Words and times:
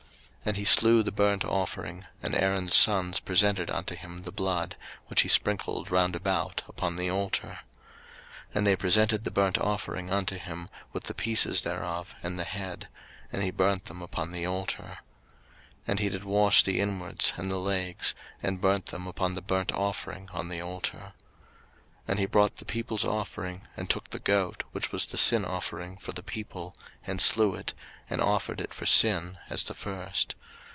03:009:012 0.43 0.49
And 0.49 0.57
he 0.57 0.65
slew 0.65 1.03
the 1.03 1.11
burnt 1.11 1.45
offering; 1.45 2.05
and 2.23 2.33
Aaron's 2.35 2.73
sons 2.73 3.19
presented 3.19 3.69
unto 3.69 3.93
him 3.95 4.23
the 4.23 4.31
blood, 4.31 4.75
which 5.05 5.21
he 5.21 5.29
sprinkled 5.29 5.91
round 5.91 6.15
about 6.15 6.63
upon 6.67 6.95
the 6.95 7.11
altar. 7.11 7.59
03:009:013 7.59 7.59
And 8.55 8.67
they 8.67 8.75
presented 8.75 9.23
the 9.23 9.29
burnt 9.29 9.59
offering 9.59 10.09
unto 10.09 10.37
him, 10.39 10.67
with 10.93 11.03
the 11.03 11.13
pieces 11.13 11.61
thereof, 11.61 12.15
and 12.23 12.39
the 12.39 12.43
head: 12.43 12.87
and 13.31 13.43
he 13.43 13.51
burnt 13.51 13.85
them 13.85 14.01
upon 14.01 14.31
the 14.31 14.47
altar. 14.47 14.85
03:009:014 15.85 15.89
And 15.89 15.99
he 15.99 16.09
did 16.09 16.23
wash 16.23 16.63
the 16.63 16.79
inwards 16.79 17.33
and 17.37 17.51
the 17.51 17.59
legs, 17.59 18.15
and 18.41 18.59
burnt 18.59 18.87
them 18.87 19.05
upon 19.05 19.35
the 19.35 19.43
burnt 19.43 19.71
offering 19.71 20.27
on 20.33 20.49
the 20.49 20.59
altar. 20.59 21.13
03:009:015 22.07 22.09
And 22.09 22.19
he 22.19 22.25
brought 22.25 22.55
the 22.55 22.65
people's 22.65 23.05
offering, 23.05 23.67
and 23.77 23.87
took 23.89 24.09
the 24.09 24.17
goat, 24.19 24.63
which 24.71 24.91
was 24.91 25.05
the 25.05 25.19
sin 25.19 25.45
offering 25.45 25.97
for 25.97 26.13
the 26.13 26.23
people, 26.23 26.73
and 27.05 27.21
slew 27.21 27.53
it, 27.53 27.75
and 28.09 28.19
offered 28.19 28.59
it 28.59 28.73
for 28.73 28.87
sin, 28.87 29.37
as 29.51 29.63
the 29.63 29.75
first. 29.75 30.33